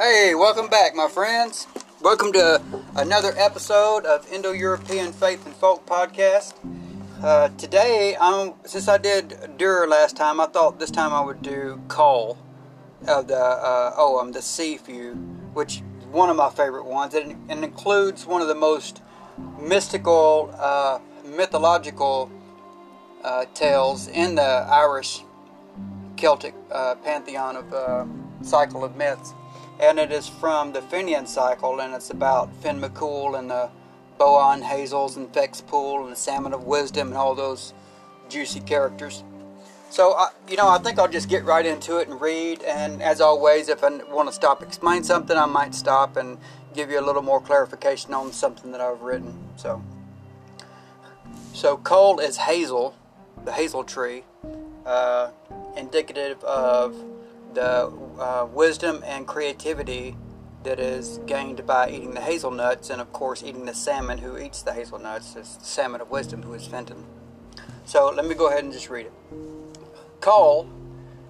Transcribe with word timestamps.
Hey, 0.00 0.32
welcome 0.36 0.68
back, 0.68 0.94
my 0.94 1.08
friends. 1.08 1.66
Welcome 2.00 2.32
to 2.34 2.62
another 2.94 3.32
episode 3.36 4.06
of 4.06 4.32
Indo 4.32 4.52
European 4.52 5.12
Faith 5.12 5.44
and 5.44 5.52
Folk 5.56 5.86
Podcast. 5.86 6.54
Uh, 7.20 7.48
today, 7.58 8.16
I'm, 8.20 8.54
since 8.64 8.86
I 8.86 8.98
did 8.98 9.30
Duir 9.58 9.88
last 9.88 10.16
time, 10.16 10.38
I 10.38 10.46
thought 10.46 10.78
this 10.78 10.92
time 10.92 11.12
I 11.12 11.20
would 11.20 11.42
do 11.42 11.82
Coll 11.88 12.38
of 13.08 13.26
the 13.26 13.40
uh, 13.40 13.94
oh, 13.96 14.20
um, 14.20 14.30
the 14.30 14.40
Sea 14.40 14.78
Seafu, 14.78 15.16
which 15.52 15.82
is 15.98 16.06
one 16.12 16.30
of 16.30 16.36
my 16.36 16.50
favorite 16.50 16.84
ones. 16.84 17.12
It 17.14 17.36
includes 17.48 18.24
one 18.24 18.40
of 18.40 18.46
the 18.46 18.54
most 18.54 19.02
mystical, 19.60 20.54
uh, 20.60 21.00
mythological 21.24 22.30
uh, 23.24 23.46
tales 23.52 24.06
in 24.06 24.36
the 24.36 24.64
Irish 24.70 25.24
Celtic 26.14 26.54
uh, 26.70 26.94
pantheon 26.94 27.56
of 27.56 27.72
uh, 27.74 28.04
cycle 28.42 28.84
of 28.84 28.94
myths 28.94 29.34
and 29.80 29.98
it 29.98 30.10
is 30.10 30.28
from 30.28 30.72
the 30.72 30.82
Fenian 30.82 31.26
cycle, 31.26 31.80
and 31.80 31.94
it's 31.94 32.10
about 32.10 32.54
Finn 32.56 32.80
McCool 32.80 33.38
and 33.38 33.50
the 33.50 33.70
Boann 34.18 34.62
Hazels 34.62 35.16
and 35.16 35.32
Fexpool 35.32 36.02
and 36.02 36.12
the 36.12 36.16
Salmon 36.16 36.52
of 36.52 36.64
Wisdom 36.64 37.08
and 37.08 37.16
all 37.16 37.34
those 37.34 37.72
juicy 38.28 38.60
characters. 38.60 39.22
So, 39.90 40.12
I, 40.14 40.30
you 40.48 40.56
know, 40.56 40.68
I 40.68 40.78
think 40.78 40.98
I'll 40.98 41.08
just 41.08 41.28
get 41.28 41.44
right 41.44 41.64
into 41.64 41.96
it 41.98 42.08
and 42.08 42.20
read. 42.20 42.62
And 42.62 43.02
as 43.02 43.20
always, 43.20 43.68
if 43.68 43.82
I 43.82 43.88
want 44.10 44.28
to 44.28 44.34
stop, 44.34 44.62
explain 44.62 45.02
something, 45.02 45.36
I 45.36 45.46
might 45.46 45.74
stop 45.74 46.16
and 46.16 46.38
give 46.74 46.90
you 46.90 47.00
a 47.00 47.04
little 47.06 47.22
more 47.22 47.40
clarification 47.40 48.12
on 48.12 48.32
something 48.32 48.70
that 48.72 48.80
I've 48.80 49.00
written. 49.00 49.34
So, 49.56 49.82
so 51.54 51.78
Coll 51.78 52.18
is 52.18 52.36
hazel, 52.36 52.94
the 53.44 53.52
hazel 53.52 53.82
tree, 53.82 54.24
uh, 54.84 55.30
indicative 55.76 56.42
of 56.44 57.02
the 57.54 57.92
uh, 58.18 58.46
wisdom 58.52 59.02
and 59.06 59.26
creativity 59.26 60.16
that 60.64 60.80
is 60.80 61.18
gained 61.26 61.66
by 61.66 61.88
eating 61.88 62.14
the 62.14 62.20
hazelnuts, 62.20 62.90
and 62.90 63.00
of 63.00 63.12
course, 63.12 63.42
eating 63.42 63.64
the 63.64 63.74
salmon 63.74 64.18
who 64.18 64.36
eats 64.36 64.62
the 64.62 64.72
hazelnuts 64.72 65.36
is 65.36 65.56
the 65.56 65.64
salmon 65.64 66.00
of 66.00 66.10
wisdom 66.10 66.42
who 66.42 66.52
is 66.54 66.66
Fintan. 66.66 67.04
So 67.84 68.10
let 68.14 68.26
me 68.26 68.34
go 68.34 68.48
ahead 68.48 68.64
and 68.64 68.72
just 68.72 68.90
read 68.90 69.06
it. 69.06 69.12
Coll 70.20 70.68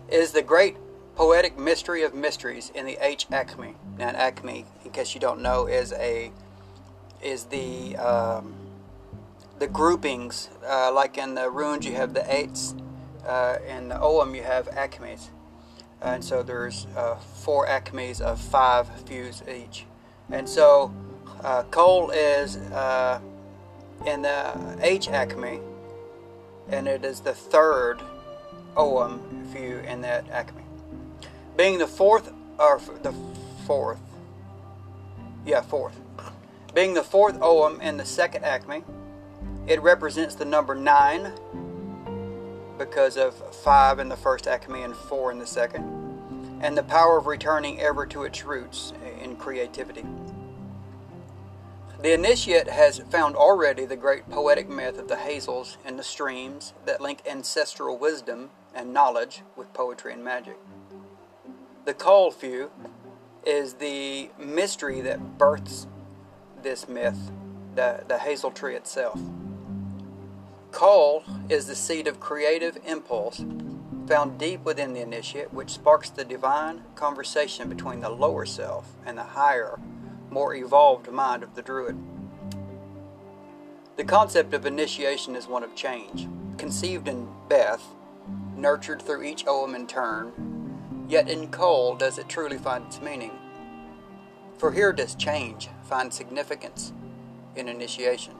is 0.08 0.32
the 0.32 0.42
great 0.42 0.76
poetic 1.14 1.58
mystery 1.58 2.02
of 2.02 2.14
mysteries 2.14 2.72
in 2.74 2.86
the 2.86 2.96
H 3.00 3.28
Aicme. 3.30 3.74
Now, 3.98 4.12
Aicme, 4.12 4.64
in 4.84 4.90
case 4.90 5.14
you 5.14 5.20
don't 5.20 5.40
know, 5.40 5.66
is 5.66 5.92
a 5.92 6.32
is 7.22 7.44
the 7.44 7.96
um, 7.96 8.54
the 9.58 9.66
groupings. 9.66 10.48
Uh, 10.66 10.92
like 10.92 11.18
in 11.18 11.34
the 11.34 11.50
runes, 11.50 11.84
you 11.84 11.94
have 11.94 12.14
the 12.14 12.24
eights. 12.34 12.74
Uh, 13.26 13.58
in 13.68 13.88
the 13.88 14.00
Ogham, 14.00 14.34
you 14.34 14.42
have 14.42 14.68
aicmes 14.68 15.28
and 16.02 16.24
so 16.24 16.42
there's 16.42 16.86
uh, 16.96 17.16
four 17.16 17.66
aicmes 17.66 18.20
of 18.20 18.40
five 18.40 18.88
fuse 19.02 19.42
each. 19.48 19.86
And 20.30 20.48
so 20.48 20.92
uh, 21.42 21.64
Coll 21.70 22.10
is 22.10 22.56
uh, 22.56 23.20
in 24.06 24.22
the 24.22 24.78
H 24.80 25.08
aicme, 25.08 25.60
and 26.68 26.86
it 26.86 27.04
is 27.04 27.20
the 27.20 27.34
third 27.34 28.00
Ogham 28.76 29.20
few 29.52 29.78
in 29.78 30.00
that 30.02 30.26
aicme. 30.28 30.62
Being 31.56 31.78
the 31.78 31.86
fourth, 31.86 32.32
or 32.58 32.80
the 33.02 33.14
fourth, 33.66 34.00
yeah, 35.44 35.62
fourth. 35.62 35.98
Being 36.74 36.94
the 36.94 37.02
fourth 37.02 37.40
Ogham 37.40 37.80
in 37.80 37.96
the 37.96 38.04
second 38.04 38.44
aicme, 38.44 38.84
it 39.66 39.82
represents 39.82 40.34
the 40.34 40.44
number 40.44 40.74
nine 40.74 41.32
because 42.78 43.16
of 43.16 43.34
five 43.56 43.98
in 43.98 44.08
the 44.08 44.16
first 44.16 44.44
aicme 44.46 44.84
and 44.84 44.96
four 44.96 45.32
in 45.32 45.38
the 45.38 45.46
second, 45.46 45.84
and 46.62 46.76
the 46.76 46.82
power 46.82 47.18
of 47.18 47.26
returning 47.26 47.80
ever 47.80 48.06
to 48.06 48.24
its 48.24 48.44
roots 48.44 48.92
in 49.22 49.36
creativity. 49.36 50.04
The 52.00 52.12
initiate 52.12 52.68
has 52.68 53.00
found 53.10 53.34
already 53.34 53.84
the 53.84 53.96
great 53.96 54.30
poetic 54.30 54.68
myth 54.68 54.98
of 54.98 55.08
the 55.08 55.16
hazels 55.16 55.78
and 55.84 55.98
the 55.98 56.04
streams 56.04 56.72
that 56.86 57.00
link 57.00 57.22
ancestral 57.28 57.98
wisdom 57.98 58.50
and 58.72 58.92
knowledge 58.92 59.42
with 59.56 59.72
poetry 59.72 60.12
and 60.12 60.24
magic. 60.24 60.56
The 61.84 61.94
Coll 61.94 62.30
Few 62.30 62.70
is 63.44 63.74
the 63.74 64.30
mystery 64.38 65.00
that 65.00 65.38
births 65.38 65.88
this 66.62 66.88
myth, 66.88 67.32
the, 67.74 68.04
the 68.06 68.18
hazel 68.18 68.52
tree 68.52 68.76
itself. 68.76 69.20
Coll 70.70 71.24
is 71.48 71.66
the 71.66 71.74
seed 71.74 72.06
of 72.06 72.20
creative 72.20 72.78
impulse 72.86 73.44
found 74.08 74.38
deep 74.38 74.64
within 74.64 74.94
the 74.94 75.02
initiate, 75.02 75.52
which 75.52 75.70
sparks 75.70 76.08
the 76.08 76.24
divine 76.24 76.82
conversation 76.94 77.68
between 77.68 78.00
the 78.00 78.08
lower 78.08 78.46
self 78.46 78.94
and 79.04 79.18
the 79.18 79.22
higher, 79.22 79.78
more 80.30 80.54
evolved 80.54 81.10
mind 81.12 81.42
of 81.42 81.54
the 81.54 81.62
druid. 81.62 81.96
The 83.96 84.04
concept 84.04 84.54
of 84.54 84.64
initiation 84.64 85.36
is 85.36 85.46
one 85.46 85.62
of 85.62 85.74
change, 85.74 86.26
conceived 86.56 87.06
in 87.06 87.28
Beth, 87.48 87.84
nurtured 88.56 89.02
through 89.02 89.24
each 89.24 89.44
Ogham 89.46 89.74
in 89.74 89.86
turn, 89.86 91.04
yet 91.06 91.28
in 91.28 91.50
Coll 91.50 91.94
does 91.94 92.16
it 92.16 92.28
truly 92.28 92.56
find 92.56 92.86
its 92.86 93.00
meaning. 93.00 93.32
For 94.56 94.72
here 94.72 94.92
does 94.92 95.14
change 95.14 95.68
find 95.82 96.12
significance 96.12 96.92
in 97.56 97.68
initiation. 97.68 98.37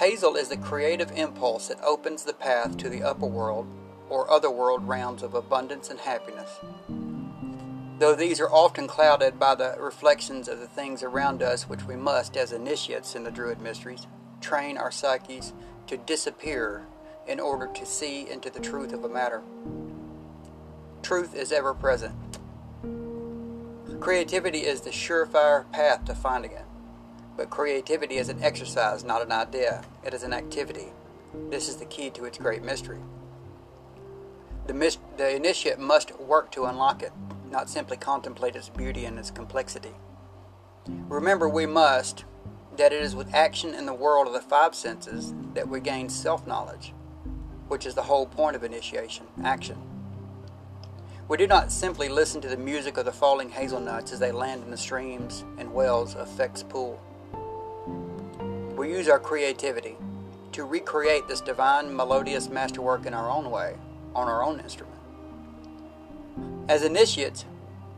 Hazel 0.00 0.36
is 0.36 0.48
the 0.48 0.56
creative 0.56 1.12
impulse 1.12 1.68
that 1.68 1.84
opens 1.84 2.24
the 2.24 2.32
path 2.32 2.78
to 2.78 2.88
the 2.88 3.02
upper 3.02 3.26
world 3.26 3.66
or 4.08 4.30
other 4.30 4.50
world 4.50 4.88
realms 4.88 5.22
of 5.22 5.34
abundance 5.34 5.90
and 5.90 6.00
happiness. 6.00 6.58
Though 7.98 8.14
these 8.14 8.40
are 8.40 8.50
often 8.50 8.88
clouded 8.88 9.38
by 9.38 9.56
the 9.56 9.76
reflections 9.78 10.48
of 10.48 10.58
the 10.58 10.66
things 10.66 11.02
around 11.02 11.42
us, 11.42 11.68
which 11.68 11.84
we 11.84 11.96
must, 11.96 12.38
as 12.38 12.50
initiates 12.50 13.14
in 13.14 13.24
the 13.24 13.30
Druid 13.30 13.60
mysteries, 13.60 14.06
train 14.40 14.78
our 14.78 14.90
psyches 14.90 15.52
to 15.86 15.98
disappear 15.98 16.86
in 17.28 17.38
order 17.38 17.66
to 17.66 17.84
see 17.84 18.26
into 18.26 18.48
the 18.48 18.58
truth 18.58 18.94
of 18.94 19.04
a 19.04 19.08
matter. 19.10 19.42
Truth 21.02 21.34
is 21.34 21.52
ever 21.52 21.74
present. 21.74 22.14
Creativity 24.00 24.60
is 24.60 24.80
the 24.80 24.92
surefire 24.92 25.70
path 25.72 26.06
to 26.06 26.14
finding 26.14 26.52
it. 26.52 26.64
But 27.36 27.50
creativity 27.50 28.16
is 28.16 28.28
an 28.28 28.42
exercise, 28.42 29.04
not 29.04 29.22
an 29.22 29.32
idea. 29.32 29.82
It 30.04 30.14
is 30.14 30.22
an 30.22 30.32
activity. 30.32 30.92
This 31.48 31.68
is 31.68 31.76
the 31.76 31.84
key 31.84 32.10
to 32.10 32.24
its 32.24 32.38
great 32.38 32.62
mystery. 32.62 33.00
The, 34.66 34.74
mis- 34.74 34.98
the 35.16 35.34
initiate 35.34 35.78
must 35.78 36.18
work 36.20 36.50
to 36.52 36.66
unlock 36.66 37.02
it, 37.02 37.12
not 37.50 37.70
simply 37.70 37.96
contemplate 37.96 38.56
its 38.56 38.68
beauty 38.68 39.04
and 39.04 39.18
its 39.18 39.30
complexity. 39.30 39.94
Remember, 41.08 41.48
we 41.48 41.66
must, 41.66 42.24
that 42.76 42.92
it 42.92 43.02
is 43.02 43.16
with 43.16 43.34
action 43.34 43.74
in 43.74 43.86
the 43.86 43.94
world 43.94 44.26
of 44.26 44.32
the 44.32 44.40
five 44.40 44.74
senses 44.74 45.34
that 45.54 45.68
we 45.68 45.80
gain 45.80 46.08
self 46.08 46.46
knowledge, 46.46 46.92
which 47.68 47.86
is 47.86 47.94
the 47.94 48.02
whole 48.02 48.26
point 48.26 48.56
of 48.56 48.64
initiation 48.64 49.26
action. 49.44 49.78
We 51.28 51.36
do 51.36 51.46
not 51.46 51.70
simply 51.70 52.08
listen 52.08 52.40
to 52.40 52.48
the 52.48 52.56
music 52.56 52.96
of 52.96 53.04
the 53.04 53.12
falling 53.12 53.50
hazelnuts 53.50 54.12
as 54.12 54.18
they 54.18 54.32
land 54.32 54.64
in 54.64 54.70
the 54.70 54.76
streams 54.76 55.44
and 55.58 55.72
wells 55.72 56.16
of 56.16 56.28
Fex 56.28 56.68
Pool 56.68 57.00
we 58.80 58.90
use 58.90 59.10
our 59.10 59.20
creativity 59.20 59.94
to 60.52 60.64
recreate 60.64 61.28
this 61.28 61.42
divine 61.42 61.94
melodious 61.94 62.48
masterwork 62.48 63.04
in 63.04 63.12
our 63.12 63.28
own 63.28 63.50
way, 63.50 63.76
on 64.14 64.26
our 64.26 64.42
own 64.42 64.58
instrument. 64.58 64.96
As 66.66 66.82
initiates, 66.82 67.44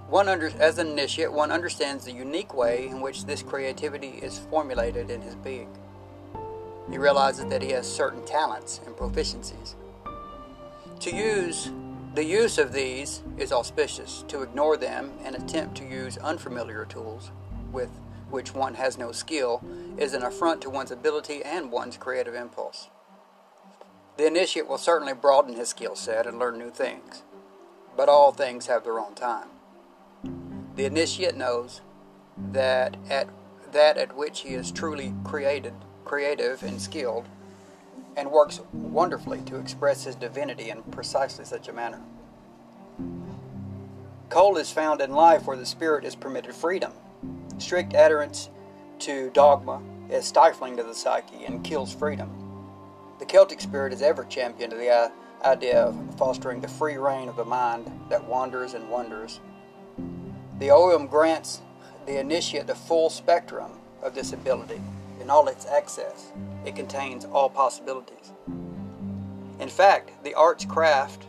one 0.08 0.28
under, 0.28 0.48
as 0.58 0.78
an 0.78 0.88
initiate, 0.88 1.32
one 1.32 1.52
understands 1.52 2.04
the 2.04 2.10
unique 2.10 2.52
way 2.52 2.88
in 2.88 3.00
which 3.00 3.26
this 3.26 3.44
creativity 3.44 4.08
is 4.08 4.40
formulated 4.50 5.08
in 5.08 5.22
his 5.22 5.36
being. 5.36 5.68
He 6.90 6.98
realizes 6.98 7.46
that 7.46 7.62
he 7.62 7.70
has 7.70 7.88
certain 7.88 8.24
talents 8.24 8.80
and 8.84 8.96
proficiencies. 8.96 9.76
To 10.98 11.14
use 11.14 11.70
the 12.14 12.24
use 12.24 12.58
of 12.58 12.72
these 12.72 13.22
is 13.38 13.52
auspicious. 13.52 14.24
To 14.26 14.42
ignore 14.42 14.76
them 14.76 15.12
and 15.22 15.36
attempt 15.36 15.76
to 15.76 15.84
use 15.84 16.18
unfamiliar 16.18 16.86
tools 16.86 17.30
with 17.70 17.88
which 18.32 18.54
one 18.54 18.74
has 18.74 18.98
no 18.98 19.12
skill, 19.12 19.62
is 19.96 20.14
an 20.14 20.22
affront 20.22 20.62
to 20.62 20.70
one's 20.70 20.90
ability 20.90 21.42
and 21.44 21.70
one's 21.70 21.96
creative 21.96 22.34
impulse. 22.34 22.88
The 24.16 24.26
initiate 24.26 24.66
will 24.66 24.78
certainly 24.78 25.12
broaden 25.12 25.54
his 25.54 25.68
skill 25.68 25.94
set 25.94 26.26
and 26.26 26.38
learn 26.38 26.58
new 26.58 26.70
things, 26.70 27.22
but 27.96 28.08
all 28.08 28.32
things 28.32 28.66
have 28.66 28.84
their 28.84 28.98
own 28.98 29.14
time. 29.14 29.48
The 30.74 30.86
initiate 30.86 31.36
knows 31.36 31.82
that 32.52 32.96
at 33.08 33.28
that 33.72 33.96
at 33.96 34.16
which 34.16 34.40
he 34.40 34.50
is 34.50 34.70
truly 34.70 35.14
created, 35.24 35.72
creative 36.04 36.62
and 36.62 36.80
skilled, 36.80 37.26
and 38.16 38.30
works 38.30 38.60
wonderfully 38.72 39.40
to 39.46 39.56
express 39.56 40.04
his 40.04 40.14
divinity 40.14 40.68
in 40.68 40.82
precisely 40.84 41.44
such 41.44 41.68
a 41.68 41.72
manner. 41.72 42.00
Coll 44.28 44.58
is 44.58 44.70
found 44.70 45.00
in 45.00 45.12
life 45.12 45.46
where 45.46 45.56
the 45.56 45.64
spirit 45.64 46.04
is 46.04 46.14
permitted 46.14 46.54
freedom 46.54 46.92
Strict 47.58 47.92
adherence 47.92 48.50
to 49.00 49.30
dogma 49.30 49.82
is 50.10 50.24
stifling 50.24 50.76
to 50.76 50.82
the 50.82 50.94
psyche 50.94 51.44
and 51.44 51.64
kills 51.64 51.94
freedom. 51.94 52.30
The 53.18 53.26
Celtic 53.26 53.60
spirit 53.60 53.92
has 53.92 54.02
ever 54.02 54.24
championed 54.24 54.72
the 54.72 55.12
idea 55.44 55.82
of 55.82 56.18
fostering 56.18 56.60
the 56.60 56.68
free 56.68 56.96
reign 56.96 57.28
of 57.28 57.36
the 57.36 57.44
mind 57.44 57.90
that 58.08 58.26
wanders 58.26 58.74
and 58.74 58.88
wonders. 58.90 59.40
The 60.58 60.70
Ogham 60.70 61.08
grants 61.08 61.62
the 62.06 62.18
initiate 62.18 62.66
the 62.66 62.74
full 62.74 63.10
spectrum 63.10 63.72
of 64.02 64.14
this 64.14 64.32
ability 64.32 64.80
in 65.20 65.30
all 65.30 65.48
its 65.48 65.66
excess. 65.66 66.32
It 66.64 66.76
contains 66.76 67.24
all 67.24 67.48
possibilities. 67.48 68.32
In 69.58 69.68
fact, 69.68 70.24
the 70.24 70.34
arts 70.34 70.64
craft 70.64 71.26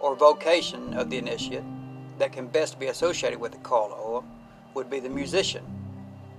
or 0.00 0.16
vocation 0.16 0.94
of 0.94 1.10
the 1.10 1.18
initiate 1.18 1.64
that 2.18 2.32
can 2.32 2.48
best 2.48 2.78
be 2.78 2.86
associated 2.86 3.38
with 3.38 3.52
the 3.52 3.58
Coll 3.58 3.92
Ogham 3.92 4.37
would 4.78 4.88
be 4.88 5.00
the 5.00 5.08
musician. 5.08 5.64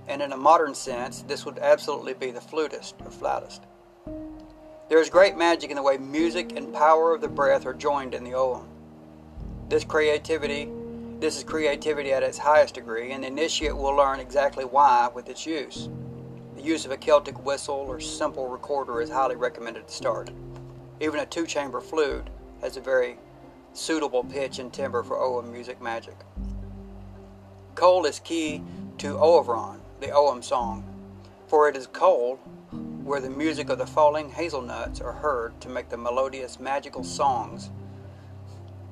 And 0.08 0.22
in 0.22 0.32
a 0.32 0.36
modern 0.36 0.74
sense, 0.74 1.20
this 1.28 1.44
would 1.44 1.58
absolutely 1.58 2.14
be 2.14 2.30
the 2.30 2.40
flutist 2.40 2.94
or 3.04 3.10
flautist. 3.10 3.60
There 4.88 4.98
is 4.98 5.10
great 5.10 5.36
magic 5.36 5.68
in 5.68 5.76
the 5.76 5.82
way 5.82 5.98
music 5.98 6.56
and 6.56 6.72
power 6.72 7.14
of 7.14 7.20
the 7.20 7.28
breath 7.28 7.66
are 7.66 7.74
joined 7.74 8.14
in 8.14 8.24
the 8.24 8.32
Ogham. 8.32 8.66
This 9.68 9.84
creativity, 9.84 10.70
this 11.20 11.36
is 11.36 11.44
creativity 11.44 12.14
at 12.14 12.22
its 12.22 12.38
highest 12.38 12.76
degree, 12.76 13.12
and 13.12 13.22
the 13.22 13.28
initiate 13.28 13.76
will 13.76 13.94
learn 13.94 14.20
exactly 14.20 14.64
why 14.64 15.10
with 15.14 15.28
its 15.28 15.44
use. 15.44 15.90
The 16.56 16.62
use 16.62 16.86
of 16.86 16.92
a 16.92 16.96
Celtic 16.96 17.44
whistle 17.44 17.84
or 17.86 18.00
simple 18.00 18.48
recorder 18.48 19.02
is 19.02 19.10
highly 19.10 19.36
recommended 19.36 19.86
to 19.86 19.92
start. 19.92 20.30
Even 20.98 21.20
a 21.20 21.26
two-chamber 21.26 21.82
flute 21.82 22.28
has 22.62 22.78
a 22.78 22.80
very 22.80 23.18
suitable 23.74 24.24
pitch 24.24 24.58
and 24.58 24.72
timbre 24.72 25.04
for 25.04 25.18
Ogham 25.18 25.52
music 25.52 25.80
magic. 25.82 26.16
Cold 27.74 28.06
is 28.06 28.18
key 28.18 28.62
to 28.98 29.16
Oavron, 29.16 29.78
the 30.00 30.08
Ogham 30.08 30.42
song, 30.42 30.84
for 31.46 31.68
it 31.68 31.76
is 31.76 31.86
cold 31.86 32.38
where 33.04 33.20
the 33.20 33.30
music 33.30 33.70
of 33.70 33.78
the 33.78 33.86
falling 33.86 34.30
hazelnuts 34.30 35.00
are 35.00 35.12
heard 35.12 35.58
to 35.60 35.68
make 35.68 35.88
the 35.88 35.96
melodious 35.96 36.60
magical 36.60 37.02
songs 37.02 37.70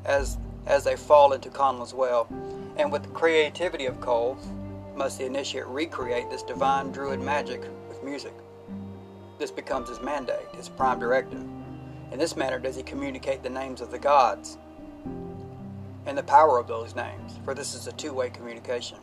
as 0.04 0.38
as 0.66 0.84
they 0.84 0.96
fall 0.96 1.32
into 1.32 1.48
Connla's 1.50 1.94
well. 1.94 2.26
And 2.76 2.92
with 2.92 3.02
the 3.02 3.08
creativity 3.10 3.86
of 3.86 4.00
Coll, 4.00 4.36
must 4.94 5.18
the 5.18 5.24
initiate 5.24 5.66
recreate 5.66 6.30
this 6.30 6.42
divine 6.42 6.90
druid 6.90 7.20
magic 7.20 7.62
with 7.88 8.02
music. 8.04 8.34
This 9.38 9.50
becomes 9.50 9.88
his 9.88 10.00
mandate, 10.00 10.48
his 10.56 10.68
prime 10.68 10.98
directive. 10.98 11.40
In 12.12 12.18
this 12.18 12.36
manner 12.36 12.58
does 12.58 12.76
he 12.76 12.82
communicate 12.82 13.42
the 13.42 13.50
names 13.50 13.80
of 13.80 13.90
the 13.90 13.98
gods 13.98 14.58
and 16.08 16.16
the 16.16 16.22
power 16.22 16.58
of 16.58 16.66
those 16.66 16.96
names, 16.96 17.38
for 17.44 17.52
this 17.54 17.74
is 17.74 17.86
a 17.86 17.92
two-way 17.92 18.30
communication. 18.30 18.96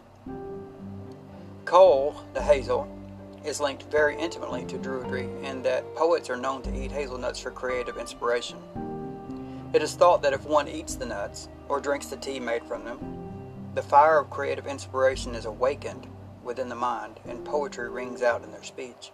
Coll, 1.63 2.19
the 2.33 2.41
hazel, 2.41 2.91
is 3.45 3.61
linked 3.61 3.83
very 3.91 4.17
intimately 4.17 4.65
to 4.65 4.79
Druidry 4.79 5.43
in 5.43 5.61
that 5.61 5.95
poets 5.95 6.31
are 6.31 6.35
known 6.35 6.63
to 6.63 6.75
eat 6.75 6.91
hazelnuts 6.91 7.39
for 7.39 7.51
creative 7.51 7.97
inspiration. 7.97 8.57
It 9.71 9.83
is 9.83 9.93
thought 9.93 10.23
that 10.23 10.33
if 10.33 10.45
one 10.45 10.67
eats 10.67 10.95
the 10.95 11.05
nuts, 11.05 11.47
or 11.69 11.79
drinks 11.79 12.07
the 12.07 12.17
tea 12.17 12.39
made 12.39 12.63
from 12.63 12.83
them, 12.83 12.97
the 13.75 13.83
fire 13.83 14.17
of 14.17 14.31
creative 14.31 14.65
inspiration 14.65 15.35
is 15.35 15.45
awakened 15.45 16.07
within 16.43 16.69
the 16.69 16.75
mind, 16.75 17.19
and 17.27 17.45
poetry 17.45 17.87
rings 17.87 18.23
out 18.23 18.43
in 18.43 18.51
their 18.51 18.63
speech. 18.63 19.11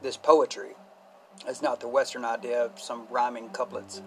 This 0.00 0.16
poetry 0.16 0.76
is 1.48 1.60
not 1.60 1.80
the 1.80 1.88
Western 1.88 2.24
idea 2.24 2.64
of 2.64 2.78
some 2.78 3.08
rhyming 3.10 3.48
couplets, 3.48 4.00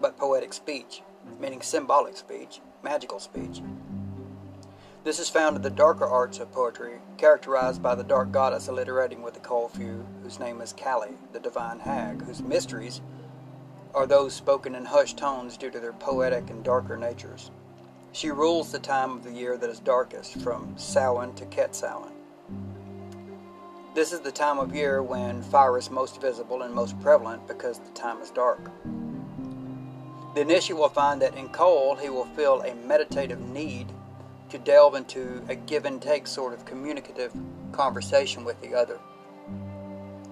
but 0.00 0.16
poetic 0.16 0.52
speech, 0.52 1.02
meaning 1.40 1.62
symbolic 1.62 2.16
speech, 2.16 2.60
magical 2.82 3.18
speech. 3.18 3.62
This 5.04 5.18
is 5.18 5.28
found 5.28 5.56
in 5.56 5.62
the 5.62 5.68
darker 5.68 6.06
arts 6.06 6.38
of 6.38 6.50
poetry, 6.50 6.94
characterized 7.18 7.82
by 7.82 7.94
the 7.94 8.02
dark 8.02 8.32
goddess 8.32 8.68
alliterating 8.68 9.22
with 9.22 9.34
the 9.34 9.40
Coll 9.40 9.68
few, 9.68 10.06
whose 10.22 10.40
name 10.40 10.62
is 10.62 10.72
Kali, 10.72 11.10
the 11.32 11.40
divine 11.40 11.78
hag, 11.78 12.22
whose 12.22 12.42
mysteries 12.42 13.02
are 13.94 14.06
those 14.06 14.32
spoken 14.34 14.74
in 14.74 14.86
hushed 14.86 15.18
tones 15.18 15.56
due 15.56 15.70
to 15.70 15.78
their 15.78 15.92
poetic 15.92 16.48
and 16.48 16.64
darker 16.64 16.96
natures. 16.96 17.50
She 18.12 18.30
rules 18.30 18.72
the 18.72 18.78
time 18.78 19.12
of 19.12 19.24
the 19.24 19.32
year 19.32 19.56
that 19.56 19.68
is 19.68 19.80
darkest, 19.80 20.38
from 20.38 20.72
Samhain 20.78 21.34
to 21.34 21.44
Quetzalcoatl. 21.46 22.12
This 23.94 24.12
is 24.12 24.20
the 24.20 24.32
time 24.32 24.58
of 24.58 24.74
year 24.74 25.02
when 25.02 25.42
fire 25.42 25.76
is 25.78 25.90
most 25.90 26.20
visible 26.20 26.62
and 26.62 26.74
most 26.74 26.98
prevalent 27.00 27.46
because 27.46 27.78
the 27.78 27.90
time 27.90 28.20
is 28.22 28.30
dark. 28.30 28.70
The 30.34 30.40
initiate 30.40 30.76
will 30.76 30.88
find 30.88 31.22
that 31.22 31.36
in 31.36 31.48
Coll 31.48 31.94
he 31.94 32.08
will 32.08 32.24
feel 32.24 32.60
a 32.62 32.74
meditative 32.74 33.40
need 33.40 33.92
to 34.50 34.58
delve 34.58 34.96
into 34.96 35.42
a 35.48 35.54
give 35.54 35.84
and 35.84 36.02
take 36.02 36.26
sort 36.26 36.52
of 36.52 36.64
communicative 36.64 37.32
conversation 37.70 38.44
with 38.44 38.60
the 38.60 38.74
other. 38.74 38.98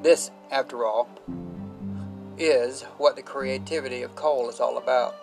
This, 0.02 0.32
after 0.50 0.84
all, 0.84 1.08
is 2.36 2.82
what 2.98 3.14
the 3.14 3.22
creativity 3.22 4.02
of 4.02 4.16
Coll 4.16 4.50
is 4.50 4.58
all 4.58 4.76
about 4.76 5.14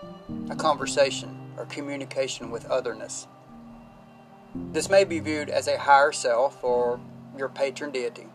a 0.49 0.55
conversation 0.55 1.37
or 1.57 1.65
communication 1.65 2.49
with 2.49 2.65
otherness. 2.65 3.27
This 4.71 4.89
may 4.89 5.03
be 5.03 5.19
viewed 5.19 5.49
as 5.49 5.67
a 5.67 5.77
higher 5.77 6.13
self 6.13 6.63
or 6.63 7.01
your 7.37 7.49
patron 7.49 7.91
deity. 7.91 8.27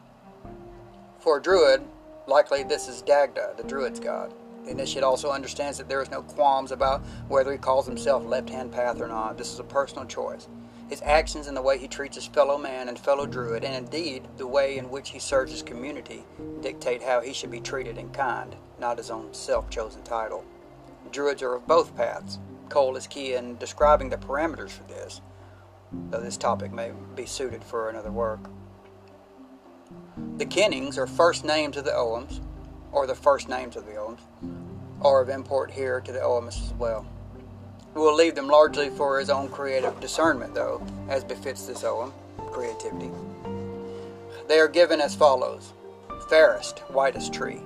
For 1.18 1.38
a 1.38 1.42
druid, 1.42 1.82
likely 2.26 2.62
this 2.62 2.86
is 2.86 3.00
Dagda, 3.00 3.54
the 3.56 3.64
druid's 3.64 3.98
god. 3.98 4.34
The 4.64 4.70
initiate 4.70 5.04
also 5.04 5.30
understands 5.30 5.76
that 5.78 5.88
there 5.88 6.02
is 6.02 6.10
no 6.10 6.22
qualms 6.22 6.72
about 6.72 7.02
whether 7.28 7.52
he 7.52 7.58
calls 7.58 7.86
himself 7.86 8.24
left 8.24 8.48
hand 8.48 8.72
path 8.72 9.00
or 9.00 9.08
not. 9.08 9.36
This 9.36 9.52
is 9.52 9.58
a 9.58 9.64
personal 9.64 10.06
choice. 10.06 10.48
His 10.88 11.02
actions 11.02 11.46
and 11.46 11.56
the 11.56 11.62
way 11.62 11.78
he 11.78 11.88
treats 11.88 12.16
his 12.16 12.26
fellow 12.26 12.58
man 12.58 12.88
and 12.88 12.98
fellow 12.98 13.26
druid, 13.26 13.64
and 13.64 13.74
indeed 13.74 14.26
the 14.36 14.46
way 14.46 14.76
in 14.76 14.90
which 14.90 15.10
he 15.10 15.18
serves 15.18 15.52
his 15.52 15.62
community, 15.62 16.24
dictate 16.60 17.02
how 17.02 17.20
he 17.20 17.32
should 17.32 17.50
be 17.50 17.60
treated 17.60 17.98
in 17.98 18.10
kind, 18.10 18.54
not 18.78 18.98
his 18.98 19.10
own 19.10 19.32
self 19.32 19.68
chosen 19.70 20.02
title. 20.02 20.44
Druids 21.10 21.42
are 21.42 21.54
of 21.54 21.66
both 21.66 21.96
paths. 21.96 22.38
Coll 22.68 22.96
is 22.96 23.06
key 23.06 23.34
in 23.34 23.56
describing 23.56 24.08
the 24.08 24.16
parameters 24.16 24.70
for 24.70 24.84
this, 24.84 25.20
though 26.10 26.20
this 26.20 26.36
topic 26.36 26.72
may 26.72 26.92
be 27.14 27.26
suited 27.26 27.62
for 27.62 27.88
another 27.88 28.10
work. 28.10 28.50
The 30.36 30.46
Kennings 30.46 30.98
are 30.98 31.06
first 31.06 31.44
names 31.44 31.76
of 31.76 31.84
the 31.84 31.92
Oghams, 31.92 32.40
or 32.94 33.06
the 33.06 33.14
first 33.14 33.48
names 33.48 33.76
of 33.76 33.84
the 33.84 33.92
Oghams, 33.92 34.20
are 35.02 35.20
of 35.20 35.28
import 35.28 35.70
here 35.70 36.00
to 36.00 36.12
the 36.12 36.20
Oghams 36.20 36.62
as 36.62 36.72
well. 36.74 37.04
We 37.94 38.00
will 38.00 38.14
leave 38.14 38.34
them 38.34 38.48
largely 38.48 38.88
for 38.88 39.18
his 39.18 39.28
own 39.28 39.48
creative 39.48 40.00
discernment, 40.00 40.54
though, 40.54 40.80
as 41.08 41.22
befits 41.24 41.66
this 41.66 41.84
Ogham 41.84 42.12
creativity. 42.50 43.10
They 44.48 44.60
are 44.60 44.68
given 44.68 45.00
as 45.00 45.14
follows 45.14 45.72
Fairest, 46.28 46.78
whitest 46.90 47.34
tree, 47.34 47.60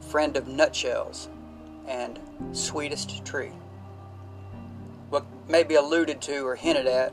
friend 0.00 0.36
of 0.36 0.48
nutshells, 0.48 1.28
and 1.86 2.18
sweetest 2.52 3.24
tree. 3.24 3.52
What 5.10 5.24
may 5.48 5.62
be 5.62 5.74
alluded 5.74 6.20
to 6.22 6.46
or 6.46 6.56
hinted 6.56 6.86
at 6.86 7.12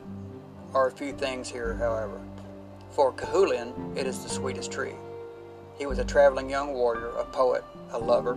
are 0.74 0.88
a 0.88 0.92
few 0.92 1.12
things 1.12 1.48
here, 1.48 1.74
however. 1.74 2.20
For 2.90 3.12
Cuchulainn, 3.12 3.96
it 3.96 4.06
is 4.06 4.22
the 4.22 4.28
sweetest 4.28 4.72
tree. 4.72 4.94
He 5.80 5.86
was 5.86 5.98
a 5.98 6.04
traveling 6.04 6.50
young 6.50 6.74
warrior, 6.74 7.08
a 7.16 7.24
poet, 7.24 7.64
a 7.92 7.98
lover. 7.98 8.36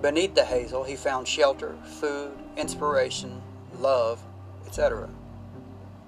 Beneath 0.00 0.34
the 0.34 0.46
hazel, 0.46 0.82
he 0.82 0.96
found 0.96 1.28
shelter, 1.28 1.76
food, 1.84 2.32
inspiration, 2.56 3.42
love, 3.78 4.22
etc. 4.66 5.10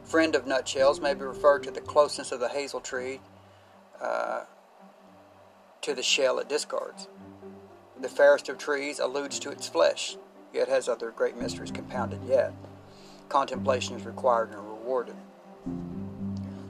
Friend 0.05 0.35
of 0.35 0.47
nutshells 0.47 0.99
may 1.03 1.13
be 1.13 1.27
referred 1.27 1.63
to 1.65 1.71
the 1.71 1.83
closeness 1.83 2.33
of 2.33 2.41
the 2.41 2.49
hazel 2.49 2.81
tree 2.81 3.21
uh, 4.01 4.45
to 5.83 5.95
the 5.95 6.03
shell 6.03 6.39
it 6.39 6.49
discards. 6.49 7.07
The 8.01 8.09
fairest 8.09 8.49
of 8.49 8.57
trees 8.57 9.01
alludes 9.01 9.39
to 9.41 9.51
its 9.51 9.69
flesh, 9.69 10.17
yet 10.55 10.69
has 10.69 10.89
other 10.89 11.11
great 11.11 11.37
mysteries 11.37 11.71
compounded 11.71 12.21
yet. 12.27 12.55
Contemplation 13.29 13.95
is 13.95 14.07
required 14.07 14.53
and 14.53 14.67
rewarded. 14.67 15.17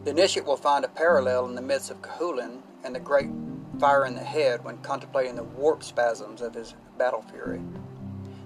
The 0.03 0.11
initiate 0.11 0.45
will 0.45 0.57
find 0.57 0.85
a 0.85 0.89
parallel 0.89 1.47
in 1.47 1.55
the 1.55 1.63
myths 1.63 1.89
of 1.89 2.03
Cuchulainn 2.03 2.63
and 2.85 2.95
the 2.95 3.01
great 3.01 3.31
fire 3.79 4.05
in 4.07 4.15
the 4.15 4.21
head 4.21 4.65
when 4.65 4.79
contemplating 4.79 5.37
the 5.37 5.43
warp 5.43 5.83
spasms 5.83 6.41
of 6.41 6.55
his 6.55 6.75
battle 6.97 7.23
fury. 7.31 7.61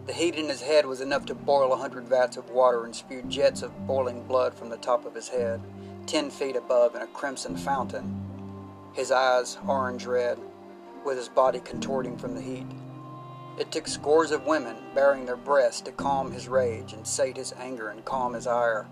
The 0.06 0.12
heat 0.12 0.34
in 0.34 0.48
his 0.48 0.60
head 0.60 0.84
was 0.84 1.00
enough 1.00 1.26
to 1.26 1.34
boil 1.34 1.72
a 1.72 1.76
hundred 1.76 2.08
vats 2.08 2.36
of 2.36 2.50
water 2.50 2.84
and 2.84 2.94
spew 2.94 3.22
jets 3.22 3.62
of 3.62 3.86
boiling 3.86 4.24
blood 4.24 4.52
from 4.54 4.68
the 4.68 4.76
top 4.76 5.06
of 5.06 5.14
his 5.14 5.28
head, 5.28 5.60
ten 6.06 6.28
feet 6.28 6.56
above 6.56 6.94
in 6.96 7.02
a 7.02 7.06
crimson 7.06 7.56
fountain, 7.56 8.20
his 8.92 9.12
eyes 9.12 9.58
orange 9.66 10.04
red, 10.04 10.38
with 11.04 11.16
his 11.16 11.28
body 11.28 11.60
contorting 11.60 12.16
from 12.16 12.34
the 12.34 12.40
heat. 12.40 12.66
It 13.58 13.70
took 13.70 13.86
scores 13.86 14.32
of 14.32 14.46
women 14.46 14.76
baring 14.94 15.26
their 15.26 15.36
breasts 15.36 15.82
to 15.82 15.92
calm 15.92 16.32
his 16.32 16.48
rage 16.48 16.92
and 16.94 17.06
sate 17.06 17.36
his 17.36 17.52
anger 17.58 17.88
and 17.90 18.04
calm 18.04 18.34
his 18.34 18.46
ire. 18.46 18.86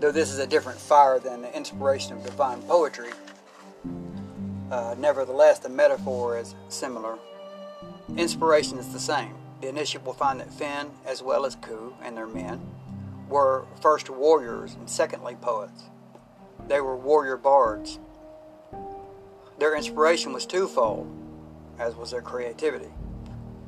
Though 0.00 0.12
this 0.12 0.30
is 0.30 0.38
a 0.38 0.46
different 0.46 0.78
fire 0.78 1.18
than 1.18 1.42
the 1.42 1.56
inspiration 1.56 2.14
of 2.14 2.24
divine 2.24 2.62
poetry, 2.62 3.10
uh, 4.70 4.94
nevertheless 4.98 5.58
the 5.58 5.68
metaphor 5.68 6.38
is 6.38 6.54
similar. 6.68 7.18
Inspiration 8.16 8.78
is 8.78 8.92
the 8.92 9.00
same. 9.00 9.34
The 9.60 9.68
initiate 9.68 10.04
will 10.04 10.12
find 10.12 10.40
that 10.40 10.52
Finn, 10.52 10.90
as 11.04 11.22
well 11.22 11.44
as 11.44 11.56
Ku 11.56 11.94
and 12.02 12.16
their 12.16 12.26
men, 12.26 12.60
were 13.28 13.66
first 13.80 14.08
warriors 14.08 14.74
and 14.74 14.88
secondly 14.88 15.36
poets. 15.40 15.84
They 16.68 16.80
were 16.80 16.96
warrior 16.96 17.36
bards. 17.36 17.98
Their 19.58 19.76
inspiration 19.76 20.32
was 20.32 20.46
twofold, 20.46 21.10
as 21.78 21.96
was 21.96 22.10
their 22.10 22.22
creativity. 22.22 22.90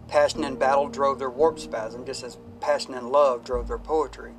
Passion 0.08 0.44
in 0.44 0.56
battle 0.56 0.88
drove 0.88 1.18
their 1.18 1.30
warp 1.30 1.58
spasm, 1.58 2.04
just 2.04 2.22
as 2.22 2.38
passion 2.60 2.94
in 2.94 3.10
love 3.10 3.44
drove 3.44 3.68
their 3.68 3.78
poetry. 3.78 4.32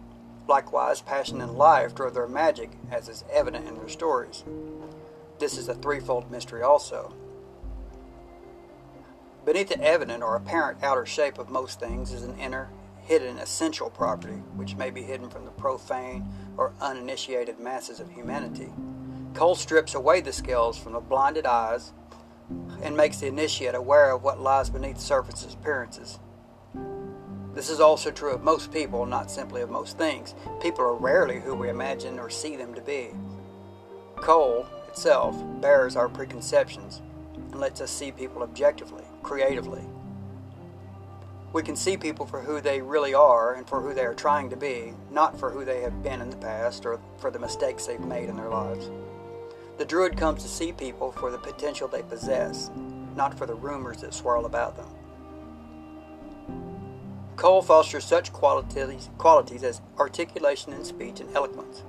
Likewise, 0.47 1.01
passion 1.01 1.41
and 1.41 1.57
life 1.57 1.95
drove 1.95 2.13
their 2.13 2.27
magic, 2.27 2.71
as 2.91 3.07
is 3.07 3.23
evident 3.31 3.67
in 3.67 3.75
their 3.75 3.89
stories. 3.89 4.43
This 5.41 5.57
is 5.57 5.69
a 5.69 5.74
threefold 5.74 6.29
mystery 6.29 6.62
also. 6.62 7.15
Beneath 9.43 9.69
the 9.69 9.83
evident 9.83 10.21
or 10.21 10.36
apparent 10.36 10.83
outer 10.83 11.03
shape 11.03 11.39
of 11.39 11.50
most 11.50 11.79
things 11.79 12.13
is 12.13 12.21
an 12.21 12.38
inner, 12.38 12.69
hidden, 13.00 13.39
essential 13.39 13.89
property, 13.89 14.36
which 14.55 14.75
may 14.75 14.91
be 14.91 15.01
hidden 15.01 15.31
from 15.31 15.45
the 15.45 15.51
profane 15.51 16.31
or 16.57 16.74
uninitiated 16.79 17.60
masses 17.60 18.00
of 18.00 18.12
humanity. 18.12 18.71
Coll 19.33 19.55
strips 19.55 19.95
away 19.95 20.21
the 20.21 20.31
scales 20.31 20.77
from 20.77 20.93
the 20.93 21.00
blinded 21.00 21.48
eyes 21.48 21.91
and 22.83 22.95
makes 22.95 23.17
the 23.17 23.25
initiate 23.25 23.74
aware 23.74 24.12
of 24.12 24.21
what 24.21 24.39
lies 24.39 24.69
beneath 24.69 24.98
the 24.98 25.01
surface 25.01 25.43
appearances. 25.51 26.19
This 27.55 27.71
is 27.71 27.79
also 27.79 28.12
true 28.12 28.36
of 28.36 28.43
most 28.43 28.71
people, 28.71 29.07
not 29.07 29.31
simply 29.31 29.63
of 29.63 29.71
most 29.71 29.98
things. 29.98 30.36
People 30.62 30.86
are 30.86 30.93
rarely 30.93 31.39
who 31.39 31.55
we 31.55 31.69
imagine 31.69 32.19
or 32.19 32.29
see 32.29 32.55
them 32.55 32.75
to 32.75 32.81
be. 32.81 33.10
Coll 34.17 34.67
itself 34.91 35.41
bears 35.62 35.95
our 35.95 36.10
preconceptions 36.10 37.01
and 37.36 37.55
lets 37.55 37.79
us 37.79 37.89
see 37.89 38.12
people 38.12 38.43
objectively 38.43 39.03
creatively. 39.24 39.81
We 41.53 41.63
can 41.63 41.77
see 41.77 41.95
people 41.95 42.25
for 42.25 42.41
who 42.41 42.60
they 42.60 42.81
really 42.81 43.13
are 43.13 43.55
and 43.55 43.67
for 43.67 43.81
who 43.81 43.93
they 43.93 44.05
are 44.05 44.13
trying 44.13 44.50
to 44.50 44.57
be, 44.57 44.93
not 45.10 45.39
for 45.39 45.50
who 45.50 45.63
they 45.63 45.81
have 45.81 46.03
been 46.03 46.21
in 46.21 46.29
the 46.29 46.38
past 46.38 46.86
or 46.86 47.00
for 47.17 47.31
the 47.31 47.39
mistakes 47.39 47.86
they've 47.86 48.00
made 48.00 48.27
in 48.27 48.36
their 48.36 48.50
lives. 48.50 48.89
The 49.77 49.86
Druid 49.86 50.17
comes 50.17 50.43
to 50.43 50.50
see 50.50 50.74
people 50.74 51.12
for 51.13 51.31
the 51.31 51.38
potential 51.38 51.88
they 51.88 52.03
possess, 52.03 52.69
not 53.15 53.38
for 53.38 53.45
the 53.45 53.55
rumors 53.55 54.01
that 54.01 54.13
swirl 54.13 54.45
about 54.45 54.75
them. 54.75 54.88
Coll 57.38 57.62
fosters 57.62 58.05
such 58.05 58.33
qualities, 58.33 59.10
qualities 59.17 59.63
as 59.63 59.81
articulation 59.98 60.74
in 60.74 60.83
speech 60.83 61.21
and 61.21 61.33
eloquence. 61.36 61.83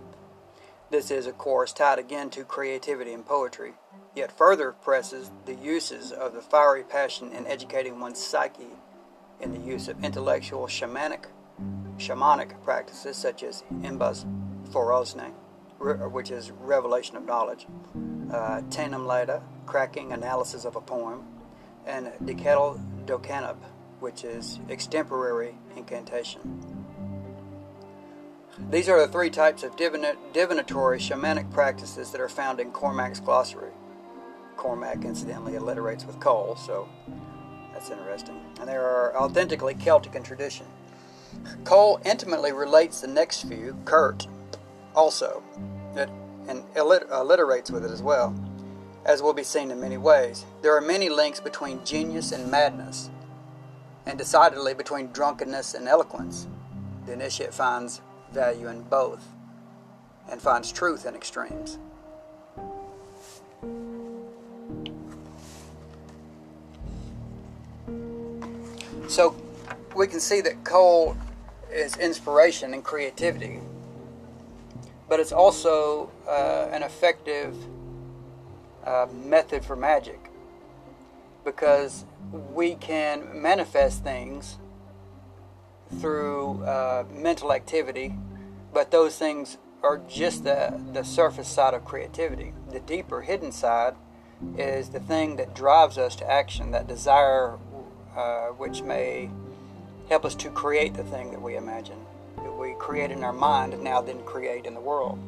This 0.93 1.11
is, 1.11 1.27
of 1.27 1.39
course, 1.39 1.73
tied 1.73 1.99
again 1.99 2.29
to 2.33 2.45
creativity 2.45 3.15
and 3.15 3.25
poetry, 3.25 3.73
yet 4.15 4.31
further 4.31 4.73
presses 4.73 5.31
the 5.47 5.55
uses 5.55 6.13
of 6.13 6.35
the 6.35 6.43
fiery 6.43 6.83
passion 6.83 7.33
in 7.33 7.47
educating 7.47 7.99
one's 7.99 8.23
psyche 8.23 8.77
in 9.41 9.53
the 9.53 9.59
use 9.59 9.89
of 9.89 10.05
intellectual 10.05 10.67
shamanic 10.67 11.25
shamanic 11.97 12.63
practices 12.63 13.17
such 13.17 13.43
as 13.43 13.65
imbas 13.81 14.27
forosnai, 14.71 15.33
which 16.13 16.31
is 16.31 16.51
revelation 16.51 17.17
of 17.17 17.25
knowledge, 17.25 17.67
uh, 18.31 18.61
teinm 18.69 19.07
laída, 19.07 19.41
cracking 19.65 20.13
analysis 20.13 20.67
of 20.67 20.77
a 20.77 20.81
poem, 20.83 21.25
and 21.87 22.09
deketel 22.23 22.79
dokanab, 23.07 23.57
which 24.01 24.25
is 24.25 24.61
extemporary 24.69 25.55
incantation. 25.75 26.72
These 28.71 28.89
are 28.89 29.01
the 29.01 29.11
three 29.11 29.31
types 29.31 29.63
of 29.63 29.77
divinatory 29.77 30.99
shamanic 30.99 31.51
practices 31.53 32.11
that 32.11 32.21
are 32.21 32.29
found 32.29 32.61
in 32.61 32.71
Cormac's 32.71 33.21
glossary. 33.21 33.73
Cormac, 34.57 35.05
incidentally, 35.05 35.55
alliterates 35.57 36.07
with 36.07 36.21
Coll, 36.21 36.57
so 36.57 36.89
that's 37.73 37.91
interesting. 37.91 38.41
And 38.61 38.69
they 38.69 38.77
are 38.77 39.17
authentically 39.17 39.75
Celtic 39.75 40.15
in 40.15 40.23
tradition. 40.23 40.67
Coll 41.65 42.01
intimately 42.05 42.53
relates 42.53 43.01
the 43.01 43.07
next 43.07 43.45
few, 43.49 43.77
Quert, 43.85 44.27
also, 44.95 45.43
it, 45.97 46.11
and 46.47 46.63
alliterates 46.77 47.71
with 47.71 47.85
it 47.85 47.91
as 47.91 48.03
well, 48.03 48.35
as 49.07 49.23
will 49.23 49.33
be 49.33 49.43
seen 49.43 49.71
in 49.71 49.81
many 49.81 49.97
ways. 49.97 50.45
There 50.61 50.77
are 50.77 50.83
many 50.83 51.09
links 51.09 51.41
between 51.41 51.85
genius 51.85 52.33
and 52.33 52.51
madness, 52.51 53.11
and 54.05 54.19
decidedly 54.19 54.75
between 54.75 55.11
drunkenness 55.13 55.73
and 55.73 55.89
eloquence. 55.89 56.47
The 57.07 57.15
initiate 57.15 57.55
finds 57.55 58.03
value 58.33 58.69
in 58.69 58.83
both 58.83 59.25
and 60.31 60.41
finds 60.41 60.73
truth 60.73 61.07
in 61.07 61.15
extremes. 61.15 61.79
So 69.09 69.37
we 69.95 70.07
can 70.07 70.21
see 70.21 70.41
that 70.41 70.65
Coll 70.65 71.17
is 71.71 71.97
inspiration 71.97 72.73
and 72.73 72.83
creativity, 72.83 73.61
but 75.09 75.21
it's 75.21 75.33
also 75.33 76.11
uh, 76.27 76.69
an 76.73 76.83
effective 76.83 77.55
uh, 78.85 79.07
method 79.13 79.65
for 79.65 79.77
magic 79.77 80.31
because 81.45 82.05
we 82.55 82.75
can 82.77 83.29
manifest 83.41 84.03
things 84.03 84.59
through 86.01 86.63
uh, 86.65 87.05
mental 87.13 87.53
activity, 87.53 88.15
but 88.73 88.91
those 88.91 89.17
things 89.17 89.59
are 89.83 90.01
just 90.09 90.45
the, 90.45 90.81
the 90.93 91.03
surface 91.03 91.49
side 91.49 91.75
of 91.75 91.85
creativity. 91.85 92.53
The 92.71 92.81
deeper 92.81 93.21
hidden 93.23 93.53
side 93.53 93.95
is 94.57 94.91
the 94.91 95.01
thing 95.01 95.37
that 95.37 95.55
drives 95.55 95.99
us 95.99 96.17
to 96.17 96.31
action, 96.31 96.71
that 96.71 96.87
desire 96.87 97.59
uh, 98.17 98.49
which 98.49 98.83
may 98.83 99.31
help 100.09 100.25
us 100.25 100.35
to 100.37 100.51
create 100.51 100.95
the 100.95 101.05
thing 101.05 101.31
that 101.31 101.41
we 101.41 101.57
imagine, 101.57 101.99
that 102.37 102.53
we 102.53 102.75
create 102.79 103.11
in 103.11 103.25
our 103.25 103.33
mind 103.33 103.75
and 103.75 103.83
now 103.83 104.01
then 104.01 104.23
create 104.25 104.67
in 104.67 104.75
the 104.75 104.81
world. 104.81 105.19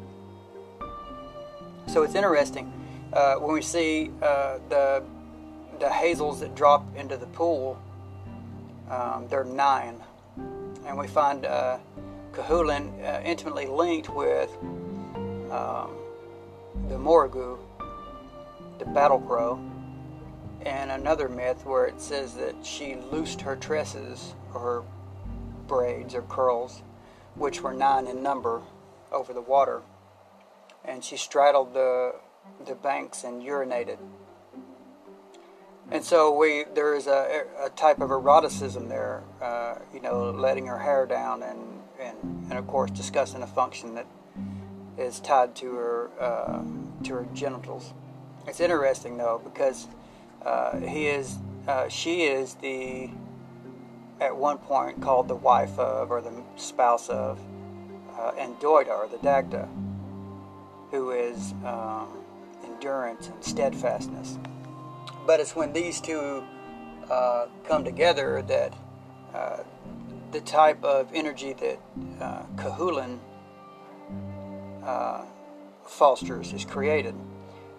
So 1.87 2.03
it's 2.03 2.15
interesting 2.15 2.73
uh, 3.13 3.37
when 3.37 3.55
we 3.55 3.63
see 3.63 4.11
uh, 4.23 4.59
the 4.69 5.03
the 5.81 5.91
hazels 5.91 6.41
that 6.41 6.55
drop 6.55 6.85
into 6.97 7.17
the 7.17 7.27
pool. 7.27 7.79
Um, 8.89 9.27
they're 9.29 9.45
nine 9.45 9.97
and 10.87 10.99
we 10.99 11.07
find 11.07 11.47
uh, 11.47 11.79
uh, 12.37 13.21
intimately 13.25 13.67
linked 13.67 14.09
with 14.09 14.51
um, 15.51 15.97
the 16.89 16.97
Morrigu, 16.97 17.59
the 18.79 18.85
battle 18.87 19.21
crow, 19.21 19.61
and 20.63 20.91
another 20.91 21.29
myth 21.29 21.65
where 21.65 21.87
it 21.87 22.01
says 22.01 22.35
that 22.35 22.55
she 22.65 22.97
loosed 23.13 23.41
her 23.41 23.57
tresses 23.57 24.35
or 24.53 24.61
her 24.61 24.83
braids 25.67 26.15
or 26.15 26.23
curls, 26.23 26.83
which 27.35 27.61
were 27.61 27.73
nine 27.73 28.07
in 28.07 28.23
number, 28.23 28.63
over 29.13 29.33
the 29.33 29.41
water, 29.41 29.83
and 30.85 31.05
she 31.05 31.17
straddled 31.17 31.73
the 31.73 32.15
the 32.67 32.75
banks 32.75 33.25
and 33.25 33.43
urinated. 33.43 33.99
And 35.91 36.03
so 36.03 36.37
we 36.37 36.65
there 36.75 36.95
is 36.95 37.07
a, 37.07 37.45
a 37.63 37.71
type 37.71 38.01
of 38.01 38.11
eroticism 38.11 38.89
there, 38.89 39.23
uh, 39.41 39.77
you 39.93 40.01
know, 40.01 40.31
letting 40.31 40.67
her 40.67 40.79
hair 40.79 41.07
down 41.07 41.43
and, 41.43 41.83
and, 42.01 42.17
and 42.49 42.59
of 42.59 42.67
course 42.67 42.91
discussing 42.91 43.43
a 43.43 43.47
function 43.47 43.95
that 43.95 44.07
is 44.97 45.21
tied 45.21 45.55
to 45.57 45.75
her 45.75 46.11
uh, 46.19 46.63
to 47.05 47.15
her 47.15 47.27
genitals. 47.35 47.93
It's 48.47 48.61
interesting 48.61 49.19
though 49.19 49.41
because 49.45 49.89
uh, 50.45 50.79
he 50.79 51.07
is 51.07 51.39
uh, 51.69 51.89
she 51.89 52.23
is 52.23 52.55
the 52.55 53.11
at 54.21 54.35
one 54.37 54.59
point 54.59 55.03
called 55.03 55.29
the 55.29 55.35
wife 55.35 55.79
of 55.79 56.11
or 56.11 56.21
the 56.21 56.33
spouse 56.57 57.09
of 57.09 57.39
uh, 58.19 58.33
Endoida 58.39 58.91
or 58.91 59.09
the 59.09 59.19
Dagda, 59.19 59.69
who 60.91 61.11
is 61.11 61.53
um, 61.65 62.09
endurance 62.65 63.29
and 63.29 63.45
steadfastness. 63.45 64.39
But 65.27 65.41
it's 65.41 65.57
when 65.57 65.73
these 65.73 66.01
two 66.01 66.45
uh, 67.11 67.47
come 67.67 67.85
together 67.85 68.43
that 68.43 68.75
uh, 69.35 69.59
the 70.33 70.41
type 70.41 70.83
of 70.85 71.09
energy 71.15 71.55
that 71.55 71.79
uh, 72.21 72.43
uh, 74.85 75.25
fosters 75.87 76.53
is 76.53 76.65
created. 76.65 77.15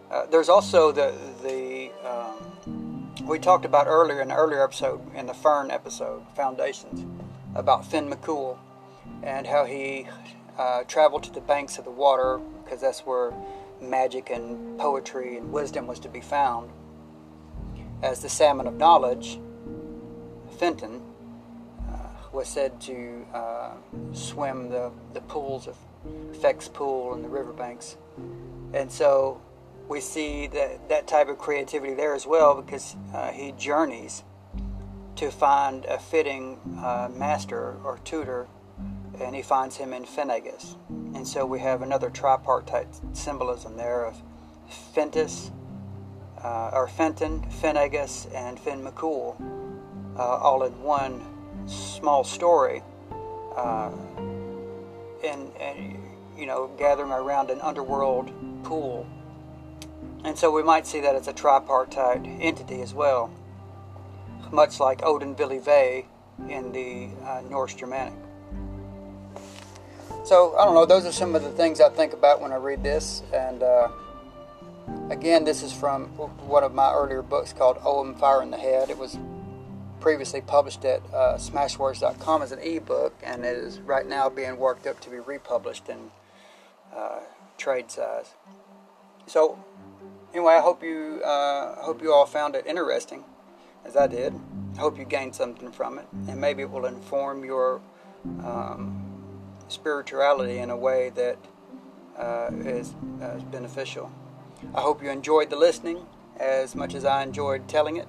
Uh, 0.09 0.25
there's 0.27 0.49
also 0.49 0.91
the 0.91 1.13
the 1.43 1.91
um, 2.07 3.13
we 3.25 3.39
talked 3.39 3.65
about 3.65 3.87
earlier 3.87 4.21
in 4.21 4.29
the 4.29 4.35
earlier 4.35 4.63
episode 4.63 5.01
in 5.15 5.25
the 5.25 5.33
Fearn 5.33 5.71
episode 5.71 6.25
Foundations 6.35 7.05
about 7.55 7.85
Finn 7.85 8.09
McCool 8.09 8.57
and 9.23 9.47
how 9.47 9.65
he 9.65 10.07
uh, 10.57 10.83
traveled 10.83 11.23
to 11.23 11.31
the 11.31 11.41
banks 11.41 11.77
of 11.77 11.85
the 11.85 11.91
water 11.91 12.39
because 12.63 12.81
that's 12.81 13.01
where 13.01 13.33
magic 13.81 14.29
and 14.29 14.77
poetry 14.79 15.37
and 15.37 15.51
wisdom 15.51 15.87
was 15.87 15.99
to 15.99 16.09
be 16.09 16.21
found 16.21 16.69
as 18.05 18.19
the 18.19 18.29
salmon 18.29 18.67
of 18.67 18.75
knowledge, 18.75 19.39
Fintan 20.59 21.01
uh, 21.89 21.95
was 22.31 22.47
said 22.47 22.79
to 22.79 23.25
uh, 23.33 23.71
swim 24.13 24.69
the, 24.69 24.91
the 25.13 25.21
pools 25.21 25.67
of 25.67 25.75
Fex 26.33 26.71
Pool 26.71 27.15
and 27.15 27.23
the 27.23 27.27
riverbanks. 27.27 27.97
And 28.73 28.91
so 28.91 29.41
we 29.89 29.99
see 29.99 30.45
that, 30.47 30.87
that 30.87 31.07
type 31.07 31.29
of 31.29 31.39
creativity 31.39 31.95
there 31.95 32.13
as 32.13 32.27
well 32.27 32.61
because 32.61 32.95
uh, 33.13 33.31
he 33.31 33.53
journeys 33.53 34.23
to 35.15 35.31
find 35.31 35.85
a 35.85 35.97
fitting 35.97 36.59
uh, 36.77 37.09
master 37.11 37.77
or 37.83 37.99
tutor, 38.03 38.47
and 39.19 39.35
he 39.35 39.41
finds 39.41 39.77
him 39.77 39.93
in 39.93 40.03
Finnegas. 40.03 40.75
And 41.15 41.27
so 41.27 41.45
we 41.45 41.59
have 41.59 41.81
another 41.81 42.11
tripartite 42.11 42.99
symbolism 43.13 43.77
there 43.77 44.05
of 44.05 44.21
Fentis, 44.93 45.51
uh, 46.45 46.69
or 46.73 46.87
Fintan, 46.87 47.41
Finnegas, 47.59 48.31
and 48.35 48.59
Finn 48.59 48.83
McCool, 48.83 49.35
uh, 50.15 50.21
all 50.21 50.61
in 50.63 50.79
one 50.83 51.25
small 51.65 52.23
story, 52.23 52.83
uh, 53.55 53.89
and, 55.23 55.51
you 56.37 56.45
know 56.45 56.69
gathering 56.77 57.11
around 57.11 57.49
an 57.49 57.59
underworld 57.61 58.29
pool. 58.63 59.07
And 60.23 60.37
so 60.37 60.51
we 60.51 60.61
might 60.61 60.85
see 60.85 60.99
that 61.01 61.15
as 61.15 61.27
a 61.27 61.33
tripartite 61.33 62.25
entity 62.39 62.81
as 62.81 62.93
well, 62.93 63.31
much 64.51 64.79
like 64.79 65.01
Odin 65.03 65.35
Vili 65.35 65.59
Ve 65.59 66.05
in 66.49 66.71
the 66.71 67.09
uh, 67.25 67.41
Norse 67.49 67.73
Germanic. 67.73 68.13
So 70.25 70.55
I 70.57 70.65
don't 70.65 70.75
know. 70.75 70.85
Those 70.85 71.05
are 71.05 71.11
some 71.11 71.35
of 71.35 71.43
the 71.43 71.51
things 71.51 71.79
I 71.79 71.89
think 71.89 72.13
about 72.13 72.41
when 72.41 72.51
I 72.51 72.57
read 72.57 72.83
this. 72.83 73.23
And 73.33 73.63
uh, 73.63 73.89
again, 75.09 75.43
this 75.43 75.61
is 75.61 75.71
from 75.71 76.05
one 76.47 76.63
of 76.63 76.73
my 76.73 76.91
earlier 76.91 77.21
books 77.21 77.53
called 77.53 77.77
Ogham 77.83 78.15
Fire 78.15 78.41
in 78.41 78.51
the 78.51 78.57
Head. 78.57 78.89
It 78.89 78.97
was 78.97 79.17
previously 79.99 80.41
published 80.41 80.85
at 80.85 81.01
uh, 81.13 81.37
Smashwords.com 81.37 82.41
as 82.41 82.51
an 82.51 82.59
ebook, 82.59 83.15
and 83.23 83.45
it 83.45 83.57
is 83.57 83.79
right 83.79 84.07
now 84.07 84.29
being 84.29 84.57
worked 84.57 84.87
up 84.87 84.99
to 85.01 85.09
be 85.09 85.19
republished 85.19 85.89
in 85.89 86.11
uh, 86.95 87.19
trade 87.57 87.89
size. 87.91 88.33
So 89.27 89.63
anyway, 90.33 90.53
I 90.53 90.61
hope 90.61 90.83
you 90.83 91.21
uh, 91.23 91.83
hope 91.83 92.01
you 92.01 92.13
all 92.13 92.25
found 92.25 92.55
it 92.55 92.65
interesting, 92.65 93.23
as 93.83 93.95
I 93.95 94.07
did. 94.07 94.33
I 94.75 94.79
hope 94.79 94.97
you 94.97 95.05
gained 95.05 95.35
something 95.35 95.71
from 95.71 95.97
it, 95.99 96.05
and 96.27 96.39
maybe 96.39 96.63
it 96.63 96.69
will 96.69 96.85
inform 96.85 97.45
your 97.45 97.81
um, 98.43 99.01
spirituality 99.69 100.57
in 100.57 100.69
a 100.69 100.77
way 100.77 101.11
that 101.11 101.37
uh, 102.17 102.49
is, 102.51 102.93
uh, 103.21 103.37
is 103.37 103.43
beneficial. 103.43 104.11
I 104.73 104.81
hope 104.81 105.03
you 105.03 105.09
enjoyed 105.09 105.49
the 105.49 105.55
listening 105.55 106.05
as 106.37 106.75
much 106.75 106.95
as 106.95 107.05
I 107.05 107.23
enjoyed 107.23 107.67
telling 107.67 107.97
it, 107.97 108.07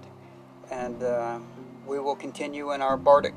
and 0.71 1.03
uh, 1.03 1.39
we 1.87 1.99
will 2.01 2.17
continue 2.17 2.73
in 2.73 2.83
our 2.83 2.97
Bardic 2.97 3.35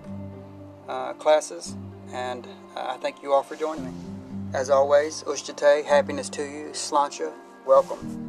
uh, 0.87 1.13
classes. 1.13 1.75
And 2.11 2.47
I 2.75 2.97
thank 2.97 3.21
you 3.21 3.33
all 3.33 3.43
for 3.43 3.55
joining 3.55 3.85
me. 3.85 3.93
As 4.53 4.69
always, 4.69 5.23
Ushtate, 5.23 5.85
happiness 5.85 6.29
to 6.29 6.43
you. 6.43 6.69
Sláinte, 6.73 7.31
welcome. 7.65 8.28